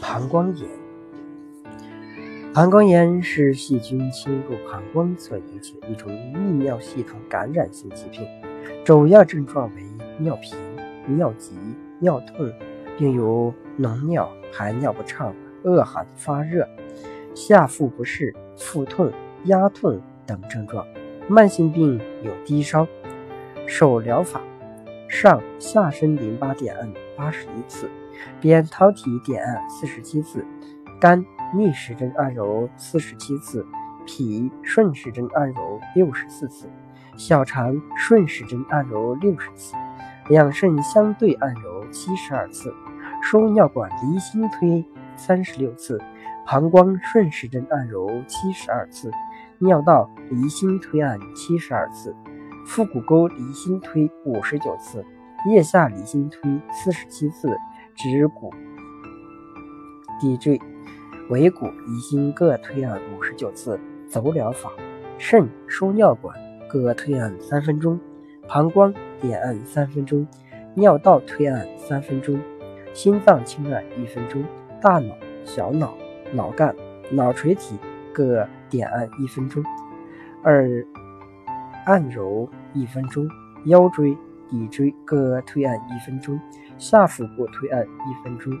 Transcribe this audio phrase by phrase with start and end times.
[0.00, 0.68] 膀胱炎，
[2.54, 8.26] 膀胱炎是细菌侵入膀胱所引起的一种泌尿系统感染性疾病，
[8.84, 9.82] 主要症状为
[10.18, 10.58] 尿频、
[11.06, 11.52] 尿急、
[11.98, 12.50] 尿痛，
[12.98, 15.34] 并有脓尿、排尿不畅、
[15.64, 16.66] 恶寒发热、
[17.34, 19.12] 下腹不适、腹痛、
[19.44, 20.86] 压痛等症状。
[21.28, 22.86] 慢性病有低烧。
[23.66, 24.40] 手疗法：
[25.08, 27.88] 上下身淋巴点按八十一次。
[28.40, 30.46] 扁桃体点按四十七次，
[31.00, 31.24] 肝
[31.54, 33.66] 逆时针按揉四十七次，
[34.06, 36.68] 脾顺时针按揉六十四次，
[37.16, 39.74] 小肠顺时针按揉六十次，
[40.28, 42.74] 两肾相对按揉七十二次，
[43.22, 44.84] 输尿管离心推
[45.16, 46.00] 三十六次，
[46.46, 49.10] 膀胱顺时针按揉七十二次，
[49.58, 52.14] 尿道离心推按七十二次，
[52.66, 55.04] 腹股沟离心推五十九次，
[55.46, 57.56] 腋下离心推四十七次。
[57.96, 58.52] 指骨、
[60.20, 60.58] 骶椎、
[61.28, 63.78] 尾骨离心各推按五十九次。
[64.08, 64.72] 走疗法：
[65.18, 66.36] 肾输尿管
[66.68, 67.96] 各推按三分钟，
[68.48, 70.26] 膀胱点按三分钟，
[70.74, 72.36] 尿道推按三分钟，
[72.92, 74.42] 心脏轻按一分钟，
[74.82, 75.94] 大脑、小脑、
[76.32, 76.74] 脑干、
[77.12, 77.78] 脑垂体
[78.12, 79.62] 各点按一分钟，
[80.42, 80.84] 耳
[81.86, 83.28] 按揉一分钟，
[83.66, 84.16] 腰椎。
[84.50, 86.38] 骶椎各推按一分钟，
[86.78, 88.52] 下腹部推按一分钟，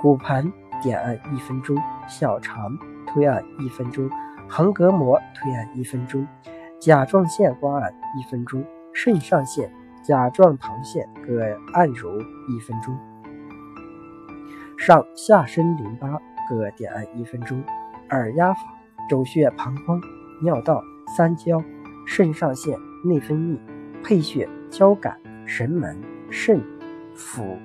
[0.00, 0.52] 骨盘
[0.82, 1.76] 点按一分钟，
[2.08, 4.08] 小肠推按一分钟，
[4.48, 6.26] 横膈膜推按一分钟，
[6.78, 9.70] 甲状腺刮按一分钟，肾上腺、
[10.02, 12.96] 甲状旁腺各按揉一分钟，
[14.76, 16.08] 上下身淋巴
[16.48, 17.62] 各点按一分钟。
[18.10, 18.60] 耳压法：
[19.08, 20.00] 周穴、膀胱、
[20.42, 20.82] 尿道、
[21.16, 21.62] 三焦、
[22.04, 23.56] 肾上腺、内分泌、
[24.02, 25.16] 配穴、交感。
[25.52, 26.62] 神门、肾、
[27.16, 27.58] 腑、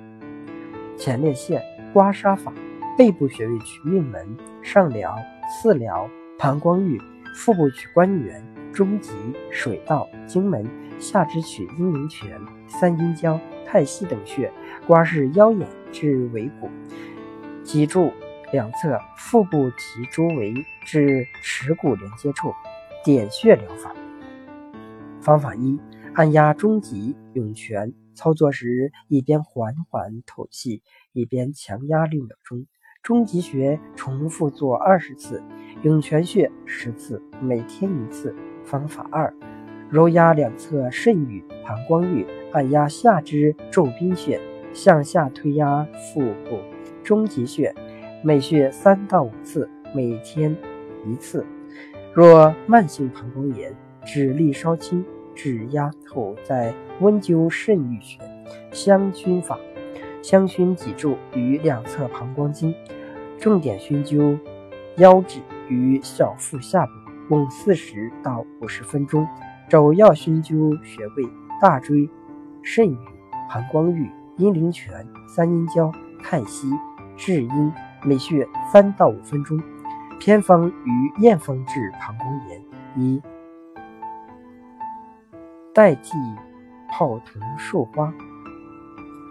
[0.96, 1.62] 前列腺
[1.92, 2.52] 刮痧法：
[2.98, 5.14] 背部穴位取命门、上髎、
[5.48, 6.98] 四髎、膀胱俞；
[7.36, 9.12] 腹部取关元、中极、
[9.52, 10.64] 水道、经门；
[10.98, 14.50] 下肢取阴陵泉、三阴交、太溪等穴，
[14.84, 16.68] 刮拭腰眼至尾骨。
[17.62, 18.12] 脊柱
[18.50, 20.52] 两侧腹部提周围
[20.84, 22.52] 至耻骨连接处，
[23.04, 23.94] 点穴疗法。
[25.20, 25.78] 方法一。
[26.16, 30.82] 按压中极涌泉，操作时一边缓缓吐气，
[31.12, 32.64] 一边强压六秒钟。
[33.02, 35.42] 中极穴重复做二十次，
[35.82, 38.34] 涌泉穴十次，每天一次。
[38.64, 39.30] 方法二：
[39.90, 44.40] 揉压两侧肾俞、膀胱俞，按压下肢肘宾穴，
[44.72, 46.58] 向下推压腹部
[47.04, 47.74] 中极穴，
[48.24, 50.56] 每穴三到五次，每天
[51.04, 51.44] 一次。
[52.14, 55.04] 若慢性膀胱炎，指力稍轻。
[55.36, 58.18] 指压后再温灸肾俞穴，
[58.72, 59.56] 香薰法：
[60.22, 62.74] 香薰脊柱与两侧膀胱经，
[63.38, 64.36] 重点熏灸
[64.96, 66.92] 腰指与小腹下部，
[67.28, 69.28] 共四十到五十分钟。
[69.68, 71.28] 主要熏灸穴位：
[71.60, 72.08] 大椎、
[72.62, 72.98] 肾俞、
[73.50, 75.92] 膀胱俞、阴陵泉、三阴交、
[76.22, 76.70] 太溪、
[77.16, 77.72] 至阴，
[78.02, 79.60] 每穴三到五分钟。
[80.18, 82.62] 偏方与验方治膀胱炎：
[82.96, 83.20] 一。
[85.76, 86.16] 代替
[86.88, 88.10] 泡桐树花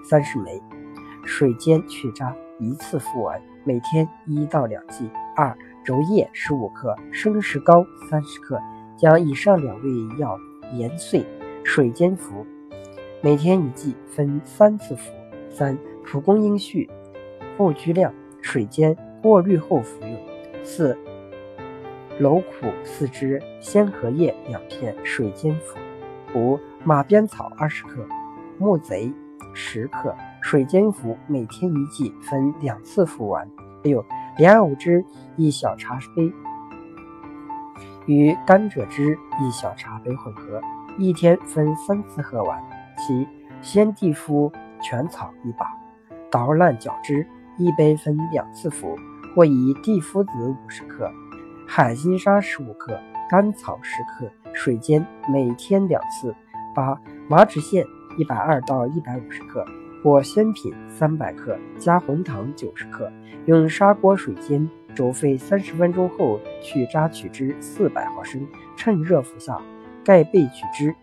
[0.07, 0.61] 三十枚，
[1.25, 5.09] 水煎去渣，一次服完，每天一到两剂。
[5.35, 8.61] 二揉液十五克，生石膏三十克，
[8.95, 9.89] 将以上两味
[10.19, 10.37] 药
[10.73, 11.25] 研碎，
[11.63, 12.45] 水煎服，
[13.23, 15.11] 每天一剂，分三次服。
[15.49, 16.87] 三蒲公英絮、
[17.57, 18.13] 不拘量，
[18.43, 20.15] 水煎过滤后服用。
[20.63, 20.95] 四
[22.19, 25.79] 蒌苦四枝，鲜荷叶两片，水煎服。
[26.35, 28.05] 五马鞭草二十克，
[28.57, 29.11] 木贼
[29.53, 33.49] 十克，水煎服，每天一剂，分两次服完。
[33.83, 34.05] 六
[34.37, 35.05] 莲藕汁
[35.37, 36.33] 一小茶杯，
[38.05, 40.61] 与甘蔗汁一小茶杯混合，
[40.97, 42.61] 一天分三次喝完。
[42.97, 43.27] 七
[43.61, 44.51] 鲜地肤
[44.81, 45.71] 全草一把，
[46.29, 47.25] 捣烂搅汁，
[47.57, 48.97] 一杯分两次服，
[49.33, 51.09] 或以地肤子五十克，
[51.65, 52.99] 海金沙十五克，
[53.29, 54.29] 甘草十克。
[54.55, 56.33] 水煎每天两次，
[56.73, 57.85] 八麻脂线
[58.17, 59.65] 一百二到一百五十克，
[60.01, 63.11] 或鲜品三百克，加红糖九十克，
[63.45, 68.47] 用砂锅水煎，煮沸三十分钟后去渣取汁四百毫升，
[68.77, 69.61] 趁热服下，
[70.03, 70.95] 盖被取汁，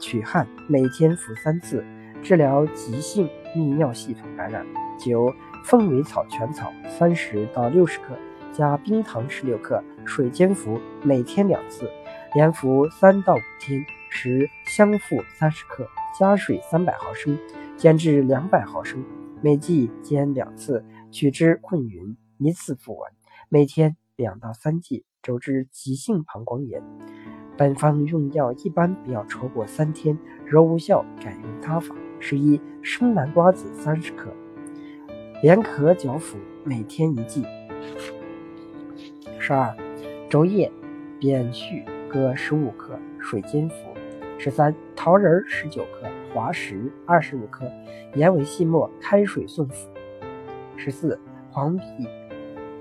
[0.00, 1.84] 取汗，每天服三次，
[2.22, 4.64] 治疗急性泌尿系统感染。
[4.96, 8.16] 九凤尾草全草三十到六十克，
[8.52, 11.90] 加冰糖十六克，水煎服，每天两次。
[12.34, 15.88] 连服三到五天，时香附三十克，
[16.18, 17.38] 加水三百毫升，
[17.76, 19.04] 煎至两百毫升，
[19.40, 22.16] 每剂煎两次，取汁混匀。
[22.38, 23.12] 一次服完，
[23.48, 26.82] 每天两到三剂，周治急性膀胱炎。
[27.56, 31.94] 本方用药一般不要超过三天，若无效，改用他法。
[32.18, 34.34] 十一，生南瓜子三十克，
[35.40, 37.44] 连壳嚼服，每天一剂。
[39.38, 39.76] 十二，
[40.28, 40.70] 周叶、
[41.20, 43.74] 扁蓄各十五克，水煎服。
[44.38, 47.68] 十三，桃仁十九克，滑石二十五克，
[48.14, 49.90] 研为细末，开水送服。
[50.76, 51.18] 十四，
[51.50, 51.84] 黄皮、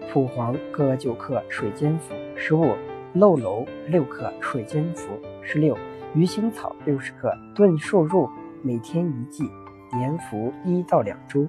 [0.07, 2.13] 蒲黄各九克，水煎服。
[2.35, 2.75] 十五。
[3.15, 5.19] 漏楼六克，水煎服。
[5.41, 5.75] 十六，
[6.13, 8.29] 鱼腥草六十克，炖瘦肉，
[8.61, 9.49] 每天一剂，
[9.93, 11.47] 连服一到两周。